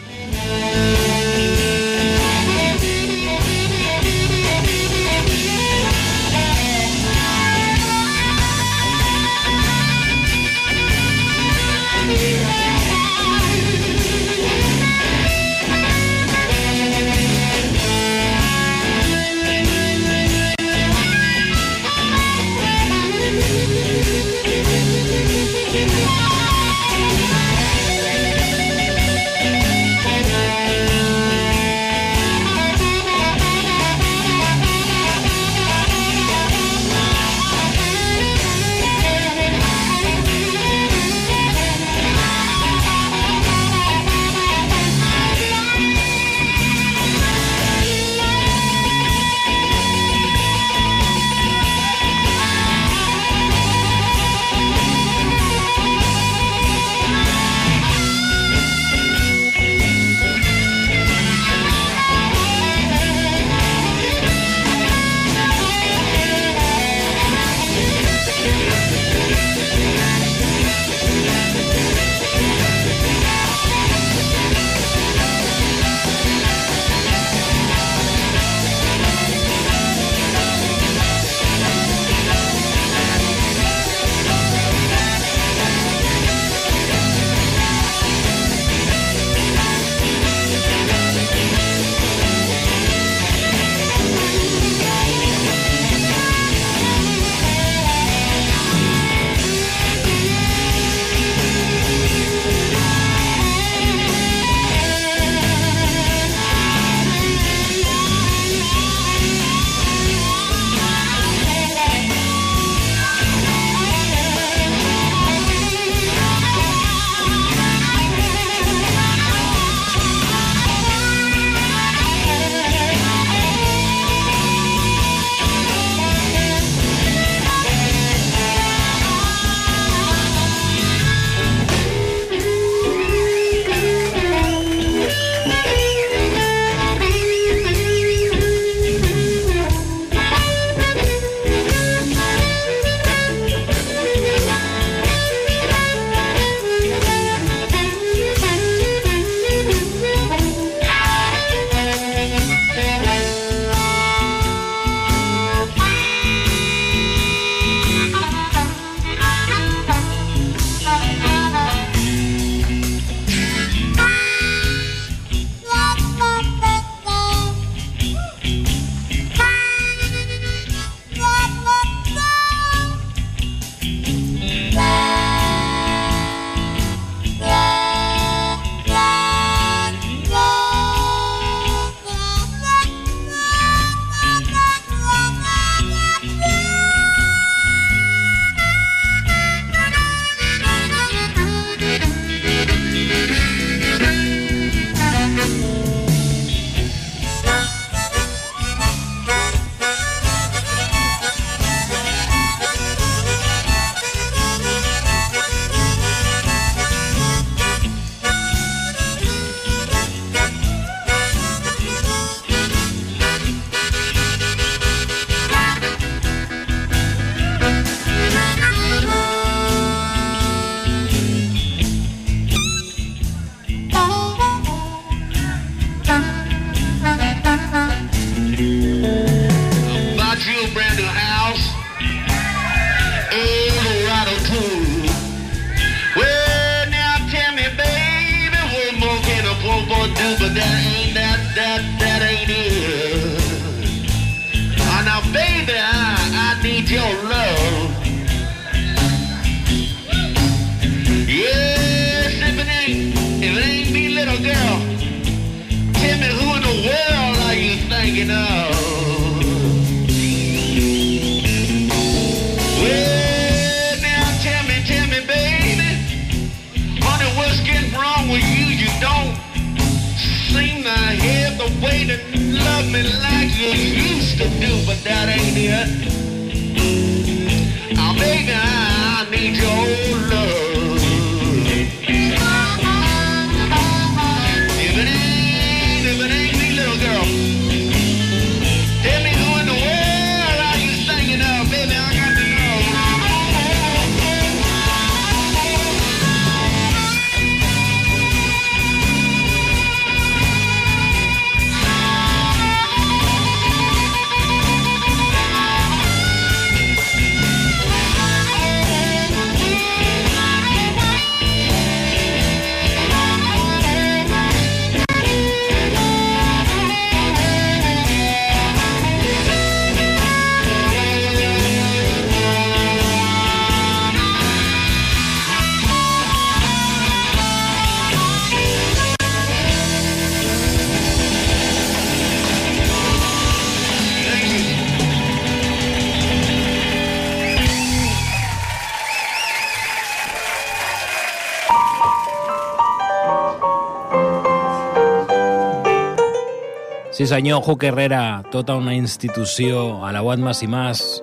Senyor, 347.29 347.63
Juc 347.63 347.85
Herrera, 347.85 348.43
tota 348.51 348.75
una 348.77 348.95
institució, 348.95 350.05
a 350.05 350.13
la 350.13 350.21
Guat 350.25 350.41
Mas 350.41 350.63
i 350.65 350.69
Mas. 350.69 351.23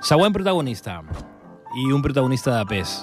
Següent 0.00 0.32
protagonista, 0.32 1.02
i 1.76 1.92
un 1.92 2.02
protagonista 2.02 2.56
de 2.56 2.64
pes. 2.66 2.94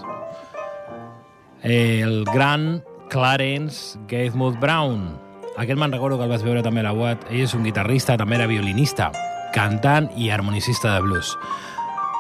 El 1.61 2.23
gran 2.33 2.83
Clarence 3.09 3.99
Gatemouth 4.09 4.59
Brown. 4.59 5.19
Aquest 5.57 5.79
me'n 5.79 5.93
recordo 5.93 6.17
que 6.17 6.25
el 6.25 6.33
vaig 6.33 6.45
veure 6.45 6.63
també 6.65 6.81
a 6.81 6.89
la 6.89 6.93
UAT. 6.93 7.27
Ell 7.29 7.45
és 7.45 7.53
un 7.53 7.63
guitarrista, 7.63 8.17
també 8.17 8.39
era 8.39 8.49
violinista, 8.49 9.11
cantant 9.53 10.09
i 10.17 10.31
harmonicista 10.33 10.95
de 10.95 11.03
blues. 11.05 11.35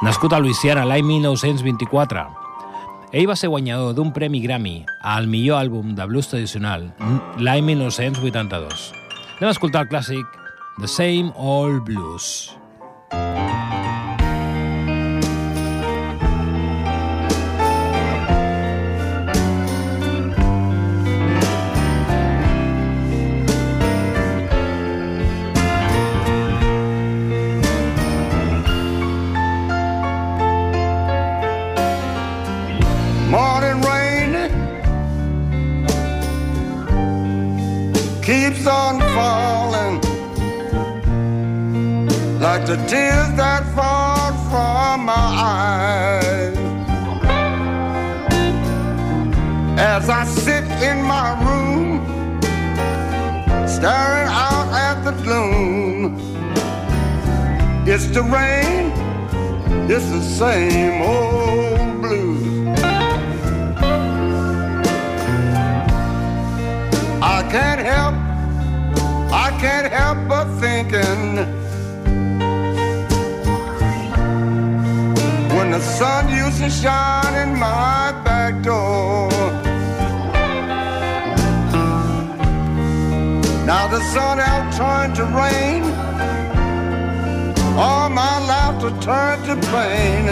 Nascut 0.05 0.33
a 0.33 0.39
Louisiana 0.39 0.85
l'any 0.85 1.07
1924. 1.09 2.27
Ell 3.15 3.29
va 3.29 3.37
ser 3.39 3.49
guanyador 3.49 3.95
d'un 3.95 4.13
premi 4.13 4.43
Grammy 4.43 4.83
al 5.01 5.25
millor 5.31 5.61
àlbum 5.63 5.95
de 5.95 6.05
blues 6.05 6.29
tradicional 6.29 6.91
l'any 7.39 7.65
1982. 7.73 9.04
Anem 9.35 9.49
a 9.49 9.51
escoltar 9.51 9.81
el 9.83 9.89
clàssic 9.91 10.37
The 10.79 10.87
Same 10.87 11.33
Old 11.35 11.83
Blues. 11.83 12.55
Morning 13.11 13.64
the 42.65 42.77
tears 42.87 43.31
that 43.37 43.63
fall 43.75 44.33
from 44.49 45.05
my 45.05 45.13
eyes. 45.13 46.57
As 49.77 50.09
I 50.09 50.25
sit 50.25 50.63
in 50.81 51.03
my 51.03 51.27
room, 51.45 52.01
staring 53.67 54.29
out 54.45 54.67
at 54.73 55.03
the 55.03 55.11
gloom, 55.21 56.17
it's 57.87 58.07
the 58.07 58.23
rain, 58.23 58.91
it's 59.87 60.09
the 60.09 60.23
same 60.23 61.03
old 61.03 62.01
blues. 62.01 62.67
I 67.21 67.47
can't 67.51 67.81
help, 67.81 68.15
I 69.31 69.55
can't 69.61 69.91
help 69.93 70.27
but 70.27 70.45
thinking 70.59 71.54
the 75.75 75.81
sun 75.81 76.29
used 76.29 76.59
to 76.59 76.69
shine 76.69 77.35
in 77.35 77.59
my 77.59 78.13
back 78.23 78.63
door. 78.63 79.29
Now 83.65 83.85
the 83.89 84.01
sun 84.13 84.37
has 84.37 84.77
turned 84.77 85.15
to 85.15 85.25
rain, 85.41 85.83
all 87.77 88.09
my 88.09 88.35
laughter 88.51 88.91
turned 89.01 89.43
to 89.49 89.55
pain. 89.67 90.25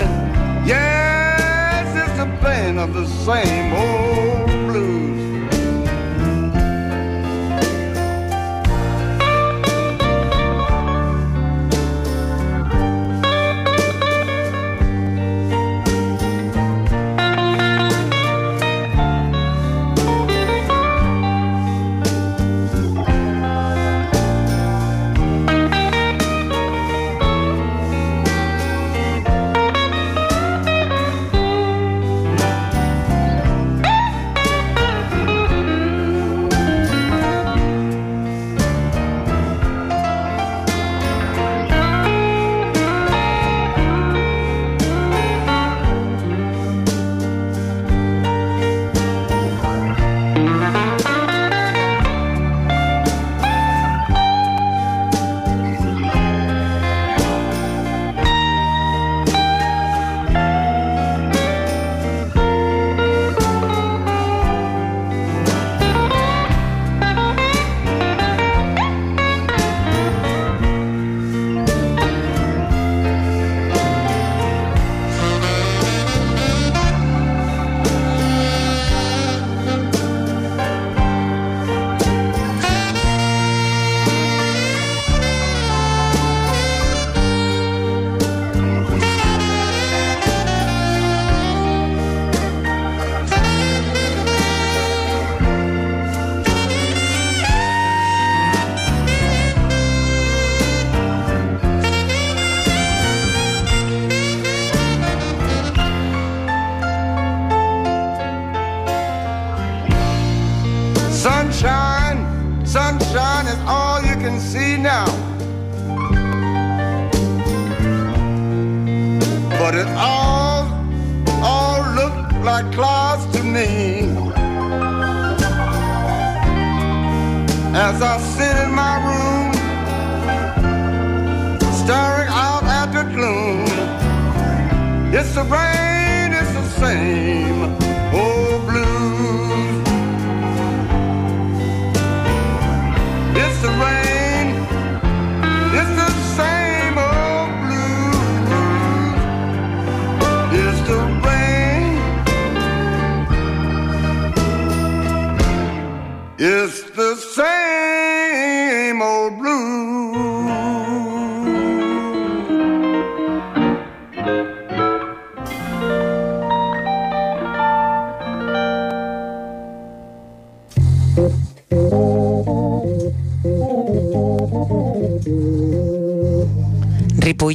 Yes, 0.66 1.88
it's 2.02 2.18
the 2.18 2.30
pain 2.42 2.78
of 2.78 2.94
the 2.94 3.06
same 3.06 3.74
old 3.74 4.48
blues. 4.68 5.03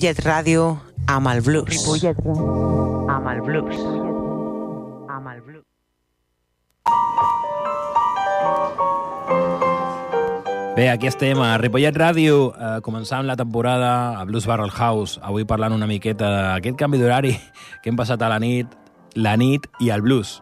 Ripollet 0.09 0.25
Ràdio 0.25 0.63
amb 1.13 1.29
el 1.29 1.43
blues. 1.45 1.69
Ripollet 1.69 2.17
amb 3.13 3.27
el 3.29 3.43
blues. 3.45 3.77
Amb 5.13 5.29
el 5.29 5.43
blues. 5.45 5.67
Bé, 10.79 10.89
aquí 10.89 11.11
estem 11.13 11.37
a 11.45 11.59
Ripollet 11.61 11.93
Ràdio, 11.93 12.55
eh, 12.57 12.81
començant 12.81 13.29
la 13.29 13.37
temporada 13.37 14.17
a 14.17 14.25
Blues 14.25 14.49
Barrel 14.49 14.73
House, 14.73 15.21
avui 15.21 15.45
parlant 15.45 15.77
una 15.77 15.87
miqueta 15.87 16.25
d'aquest 16.25 16.81
canvi 16.81 16.97
d'horari 16.97 17.37
que 17.83 17.93
hem 17.93 18.01
passat 18.01 18.25
a 18.25 18.33
la 18.33 18.41
nit, 18.41 18.65
la 19.13 19.37
nit 19.37 19.69
i 19.85 19.93
el 19.93 20.01
blues. 20.01 20.39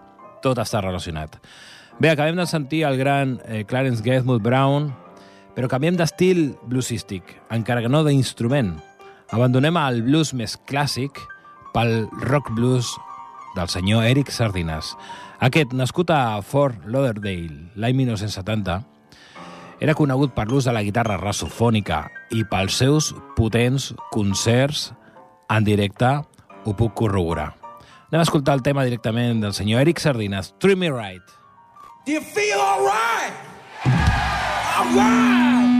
Tot 0.46 0.62
està 0.62 0.78
relacionat. 0.78 1.42
Bé, 1.98 2.14
acabem 2.14 2.38
de 2.38 2.46
sentir 2.46 2.84
el 2.86 3.02
gran 3.02 3.40
eh, 3.48 3.64
Clarence 3.66 3.98
Gatewood 3.98 4.46
Brown, 4.46 4.92
però 5.58 5.66
canviem 5.66 5.98
d'estil 5.98 6.52
bluesístic, 6.62 7.40
encara 7.50 7.82
que 7.82 7.90
no 7.90 8.06
d'instrument. 8.06 8.76
Abandonem 9.34 9.76
el 9.80 10.02
blues 10.06 10.32
més 10.38 10.54
clàssic 10.68 11.18
pel 11.74 12.06
rock 12.28 12.52
blues 12.54 12.92
del 13.56 13.70
senyor 13.72 14.04
Eric 14.06 14.30
Sardinas. 14.30 14.92
Aquest, 15.42 15.72
nascut 15.76 16.12
a 16.14 16.40
Fort 16.46 16.86
Lauderdale 16.86 17.72
l'any 17.76 17.96
1970, 18.04 18.78
era 19.80 19.96
conegut 19.96 20.32
per 20.36 20.46
l'ús 20.48 20.64
de 20.64 20.72
la 20.72 20.84
guitarra 20.86 21.18
rassofònica 21.20 22.06
i 22.32 22.46
pels 22.48 22.78
seus 22.80 23.10
potents 23.36 23.90
concerts 24.14 24.90
en 25.52 25.66
directe 25.66 26.14
ho 26.64 26.74
puc 26.78 26.94
corroborar. 26.96 27.52
Anem 28.08 28.22
a 28.22 28.26
escoltar 28.26 28.54
el 28.56 28.64
tema 28.64 28.86
directament 28.86 29.42
del 29.42 29.54
senyor 29.54 29.82
Eric 29.82 30.00
Sardinas, 30.00 30.54
Treat 30.62 30.78
Me 30.78 30.92
Right. 30.94 31.22
Do 32.06 32.12
you 32.12 32.20
feel 32.22 32.60
all 32.60 32.86
right? 32.86 33.34
All 34.78 34.94
right. 34.94 35.75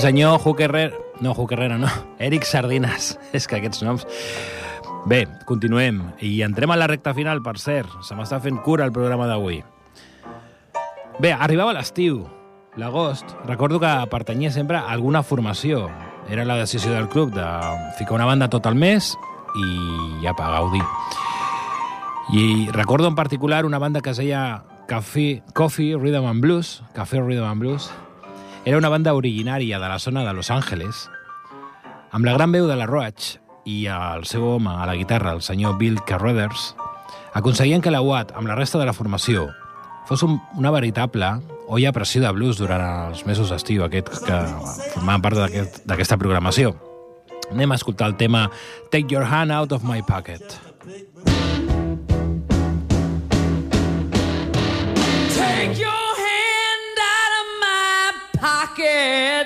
Senyor, 0.00 0.40
Hugh 0.44 0.60
Herrera... 0.60 0.96
No, 1.20 1.32
Hugh 1.32 1.52
Herrera, 1.52 1.78
no. 1.78 1.88
Eric 2.18 2.44
Sardinas. 2.44 3.18
És 3.36 3.46
que 3.46 3.60
aquests 3.60 3.84
noms... 3.86 4.06
Bé, 5.08 5.24
continuem. 5.48 6.02
I 6.20 6.42
entrem 6.44 6.70
a 6.70 6.76
la 6.76 6.88
recta 6.90 7.14
final, 7.16 7.40
per 7.40 7.56
cert. 7.58 7.92
Se 8.04 8.16
m'està 8.16 8.40
fent 8.44 8.60
cura 8.64 8.84
el 8.84 8.92
programa 8.92 9.28
d'avui. 9.30 9.62
Bé, 11.20 11.32
arribava 11.32 11.72
l'estiu, 11.76 12.22
l'agost. 12.80 13.32
Recordo 13.48 13.80
que 13.80 13.90
pertanyia 14.12 14.52
sempre 14.52 14.78
a 14.78 14.92
alguna 14.92 15.22
formació. 15.22 15.88
Era 16.28 16.44
la 16.44 16.56
decisió 16.56 16.92
del 16.92 17.08
club 17.08 17.32
de 17.32 17.46
ficar 17.98 18.14
una 18.14 18.28
banda 18.28 18.48
tot 18.52 18.68
el 18.68 18.76
mes 18.76 19.14
i 19.56 19.70
ja 20.22 20.36
pa 20.36 20.52
gaudir. 20.52 20.84
I 22.32 22.68
recordo 22.70 23.08
en 23.08 23.16
particular 23.16 23.66
una 23.66 23.78
banda 23.78 24.00
que 24.00 24.10
es 24.10 24.20
deia 24.20 24.62
Café, 24.86 25.42
Coffee 25.54 25.96
Rhythm 25.96 26.26
and 26.26 26.40
Blues, 26.40 26.82
Café 26.94 27.20
Rhythm 27.20 27.44
and 27.44 27.60
Blues. 27.60 27.90
Era 28.64 28.76
una 28.78 28.88
banda 28.92 29.14
originària 29.14 29.78
de 29.80 29.88
la 29.88 29.98
zona 29.98 30.24
de 30.24 30.32
Los 30.34 30.50
Angeles, 30.50 31.08
amb 32.12 32.24
la 32.26 32.34
gran 32.34 32.52
veu 32.52 32.66
de 32.68 32.76
la 32.76 32.86
Roach 32.86 33.36
i 33.64 33.86
el 33.88 34.26
seu 34.28 34.44
home 34.56 34.70
a 34.70 34.86
la 34.86 34.96
guitarra, 34.98 35.32
el 35.32 35.42
senyor 35.42 35.78
Bill 35.78 36.00
Carruthers, 36.06 36.74
aconseguien 37.34 37.80
que 37.80 37.90
la 37.90 38.02
UAT, 38.02 38.32
amb 38.36 38.48
la 38.48 38.56
resta 38.58 38.78
de 38.78 38.86
la 38.86 38.92
formació, 38.92 39.48
fos 40.08 40.22
un, 40.26 40.40
una 40.58 40.70
veritable 40.74 41.28
olla 41.70 41.88
a 41.90 41.94
pressió 41.96 42.20
de 42.22 42.32
blues 42.34 42.58
durant 42.58 42.82
els 43.10 43.24
mesos 43.26 43.50
d'estiu 43.52 43.84
aquest 43.86 44.10
que 44.26 44.38
formaven 44.94 45.22
part 45.22 45.38
d'aquest- 45.38 45.84
d'aquesta 45.86 46.18
programació. 46.18 46.74
Anem 47.50 47.72
a 47.72 47.78
escoltar 47.78 48.08
el 48.10 48.16
tema 48.18 48.48
Take 48.90 49.06
Your 49.14 49.24
Hand 49.24 49.52
Out 49.54 49.72
of 49.72 49.84
My 49.86 50.02
Pocket. 50.02 50.42
Pocket. 59.00 59.39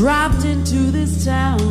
Dropped 0.00 0.46
into 0.46 0.90
this 0.90 1.26
town. 1.26 1.69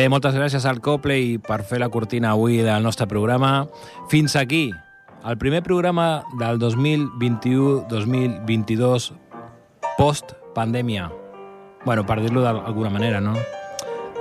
Bé, 0.00 0.06
moltes 0.08 0.32
gràcies 0.32 0.64
al 0.64 0.78
Copley 0.80 1.34
per 1.44 1.60
fer 1.68 1.76
la 1.82 1.90
cortina 1.92 2.30
avui 2.32 2.62
del 2.64 2.80
nostre 2.80 3.04
programa. 3.04 3.68
Fins 4.08 4.32
aquí, 4.40 4.72
el 5.28 5.36
primer 5.36 5.60
programa 5.60 6.24
del 6.40 6.56
2021-2022 6.62 9.12
post-pandèmia. 9.98 11.10
bueno, 11.84 12.06
per 12.06 12.22
dir-lo 12.22 12.40
d'alguna 12.40 12.88
manera, 12.88 13.20
no? 13.20 13.34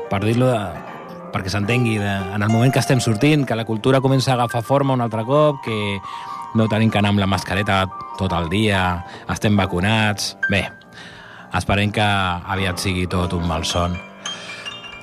Per 0.09 0.19
dir-lo 0.25 0.47
de... 0.51 0.59
perquè 1.31 1.47
s'entengui, 1.47 1.97
de... 1.97 2.35
en 2.35 2.43
el 2.43 2.49
moment 2.49 2.73
que 2.73 2.79
estem 2.83 2.99
sortint, 2.99 3.45
que 3.47 3.55
la 3.55 3.63
cultura 3.63 4.01
comença 4.01 4.31
a 4.31 4.33
agafar 4.35 4.63
forma 4.63 4.93
un 4.93 4.99
altre 4.99 5.23
cop, 5.23 5.63
que 5.63 5.97
no 6.55 6.67
tenim 6.67 6.89
que 6.91 6.97
anar 6.99 7.09
amb 7.15 7.19
la 7.23 7.27
mascareta 7.27 7.87
tot 8.19 8.33
el 8.35 8.49
dia, 8.51 9.05
estem 9.31 9.55
vacunats... 9.55 10.35
Bé, 10.51 10.67
esperem 11.55 11.91
que 11.95 12.03
aviat 12.03 12.83
sigui 12.83 13.07
tot 13.07 13.31
un 13.31 13.47
malson. 13.47 14.08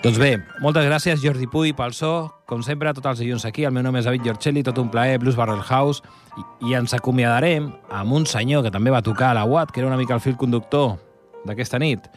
Doncs 0.05 0.18
bé, 0.20 0.36
moltes 0.61 0.84
gràcies 0.84 1.22
Jordi 1.22 1.47
Puy 1.51 1.72
pel 1.74 1.94
so, 1.97 2.28
com 2.47 2.61
sempre 2.62 2.92
tots 2.94 3.09
els 3.09 3.20
dilluns 3.22 3.47
aquí, 3.49 3.64
el 3.64 3.72
meu 3.72 3.82
nom 3.82 3.97
és 3.97 4.05
David 4.05 4.26
Giorcelli, 4.28 4.62
tot 4.62 4.76
un 4.78 4.90
plaer, 4.92 5.16
Blues 5.22 5.38
Barrel 5.38 5.62
House, 5.64 6.05
i, 6.36 6.44
i 6.68 6.76
ens 6.76 6.92
acomiadarem 6.94 7.70
amb 7.88 8.12
un 8.14 8.26
senyor 8.28 8.62
que 8.66 8.72
també 8.74 8.92
va 8.92 9.01
tocar 9.03 9.32
a 9.32 9.38
la 9.40 9.47
UAT, 9.49 9.72
que 9.72 9.80
era 9.80 9.88
una 9.88 9.97
mica 9.97 10.14
el 10.14 10.22
fil 10.22 10.36
conductor 10.36 10.99
d'aquesta 11.49 11.80
nit. 11.80 12.11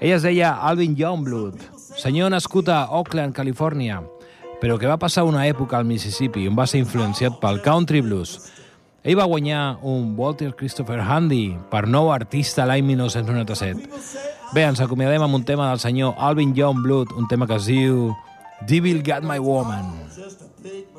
Ell 0.00 0.12
es 0.18 0.26
deia 0.26 0.52
Alvin 0.68 0.98
Youngblood, 0.98 1.56
senyor 1.96 2.30
nascut 2.34 2.68
a 2.68 2.84
Oakland, 2.92 3.34
Califòrnia, 3.34 4.02
però 4.60 4.76
que 4.78 4.90
va 4.90 5.00
passar 5.00 5.24
una 5.24 5.46
època 5.48 5.80
al 5.80 5.88
Mississippi 5.88 6.44
on 6.50 6.60
va 6.60 6.68
ser 6.68 6.84
influenciat 6.84 7.40
pel 7.40 7.62
country 7.64 8.04
blues. 8.04 8.36
Ell 9.02 9.18
va 9.18 9.26
guanyar 9.28 9.80
un 9.82 10.12
Walter 10.16 10.52
Christopher 10.56 11.00
Handy 11.00 11.56
per 11.72 11.86
nou 11.88 12.12
artista 12.12 12.68
l'any 12.68 12.84
1997. 12.92 14.33
Bé, 14.52 14.62
ens 14.68 14.80
acomiadem 14.84 15.22
amb 15.24 15.34
un 15.34 15.44
tema 15.46 15.70
del 15.70 15.80
senyor 15.82 16.14
Alvin 16.18 16.52
Youngblood, 16.54 17.14
un 17.18 17.26
tema 17.30 17.46
que 17.46 17.56
es 17.56 17.66
diu 17.70 18.12
Devil 18.68 19.02
Got 19.02 19.24
My 19.26 19.38
Woman. 19.38 19.86
I'd 20.14 20.93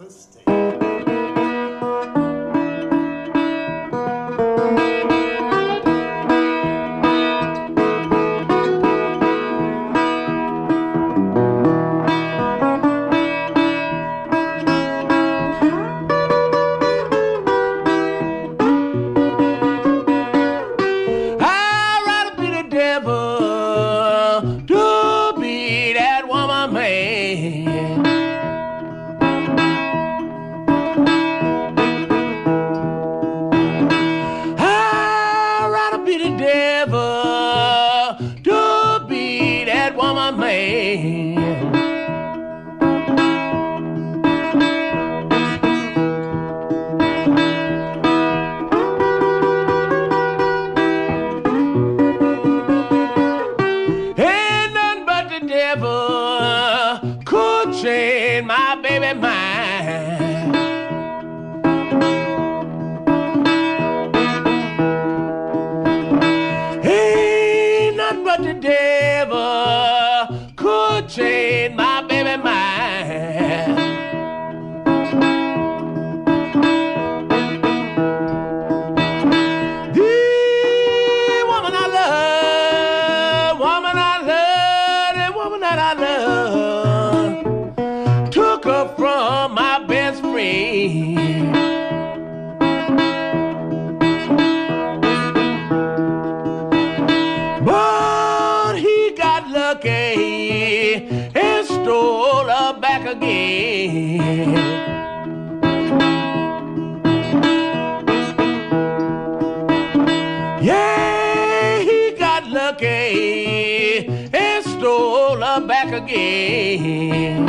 Yeah, 110.62 111.80
he 111.80 112.16
got 112.18 112.50
lucky 112.50 114.08
and 114.34 114.66
stole 114.66 115.42
her 115.42 115.62
back 115.68 115.94
again. 115.94 117.45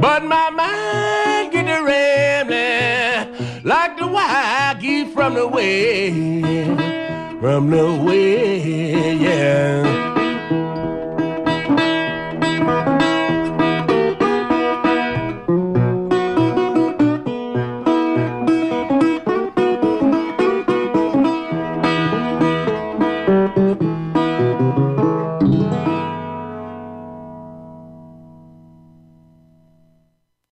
But 0.00 0.22
my 0.24 0.50
mind 0.50 1.52
get 1.52 1.64
to 1.66 1.82
rambling 1.84 3.64
like 3.64 3.96
the 3.98 4.06
wild 4.06 4.80
geese 4.80 5.12
from 5.12 5.34
the 5.34 5.48
west, 5.48 6.14
from 7.40 7.70
the 7.70 7.86
west, 8.04 9.20
yeah. 9.20 10.17